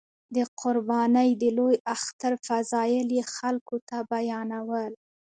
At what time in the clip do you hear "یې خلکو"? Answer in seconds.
3.17-3.75